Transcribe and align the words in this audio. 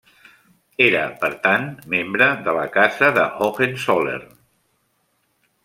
Era, 0.85 1.03
per 1.23 1.29
tant, 1.43 1.67
membre 1.95 2.29
de 2.47 2.57
la 2.61 2.65
Casa 2.77 3.11
de 3.19 3.29
Hohenzollern. 3.49 4.35